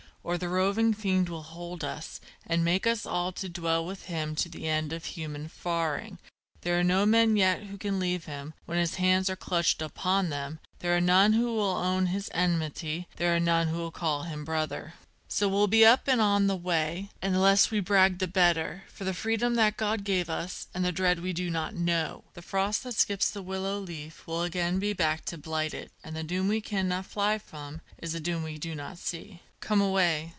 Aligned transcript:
or 0.23 0.37
the 0.37 0.47
roving 0.47 0.93
fiend 0.93 1.27
will 1.27 1.41
hold 1.41 1.83
us, 1.83 2.21
And 2.45 2.63
make 2.63 2.85
us 2.85 3.07
all 3.07 3.31
to 3.31 3.49
dwell 3.49 3.83
with 3.83 4.03
him 4.05 4.35
to 4.35 4.49
the 4.49 4.67
end 4.67 4.93
of 4.93 5.03
human 5.03 5.47
faring: 5.47 6.19
There 6.61 6.79
are 6.79 6.83
no 6.83 7.07
men 7.07 7.37
yet 7.37 7.63
can 7.79 7.97
leave 7.99 8.25
him 8.25 8.53
when 8.67 8.77
his 8.77 8.95
hands 8.95 9.31
are 9.31 9.35
clutched 9.35 9.81
upon 9.81 10.29
them, 10.29 10.59
There 10.77 10.95
are 10.95 11.01
none 11.01 11.41
will 11.41 11.59
own 11.61 12.05
his 12.05 12.29
enmity, 12.35 13.07
there 13.15 13.35
are 13.35 13.39
none 13.39 13.75
will 13.75 13.89
call 13.89 14.21
him 14.23 14.45
brother. 14.45 14.93
So 15.27 15.49
we'll 15.49 15.65
be 15.65 15.83
up 15.83 16.07
and 16.07 16.21
on 16.21 16.45
the 16.45 16.55
way, 16.55 17.09
and 17.19 17.33
the 17.33 17.39
less 17.39 17.71
we 17.71 17.79
brag 17.79 18.19
the 18.19 18.27
better 18.27 18.83
For 18.89 19.05
the 19.05 19.15
freedom 19.15 19.55
that 19.55 19.75
God 19.75 20.03
gave 20.03 20.29
us 20.29 20.67
and 20.71 20.85
the 20.85 20.91
dread 20.91 21.19
we 21.21 21.33
do 21.33 21.49
not 21.49 21.73
know: 21.73 22.25
The 22.35 22.43
frost 22.43 22.83
that 22.83 22.93
skips 22.93 23.31
the 23.31 23.41
willow 23.41 23.79
leaf 23.79 24.27
will 24.27 24.43
again 24.43 24.77
be 24.77 24.93
back 24.93 25.25
to 25.25 25.37
blight 25.39 25.73
it, 25.73 25.91
And 26.03 26.15
the 26.15 26.21
doom 26.21 26.47
we 26.47 26.61
cannot 26.61 27.07
fly 27.07 27.39
from 27.39 27.81
is 27.97 28.13
the 28.13 28.19
doom 28.19 28.43
we 28.43 28.59
do 28.59 28.75
not 28.75 28.99
see. 28.99 29.41
_Come 29.61 29.79
away! 29.79 30.29